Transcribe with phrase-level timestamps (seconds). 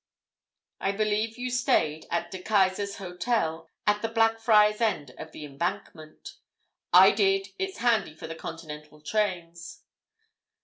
[0.79, 6.37] "I believe you stayed at De Keyser's Hotel, at the Blackfriars end of the Embankment?"
[6.91, 9.83] "I did—it's handy for the continental trains."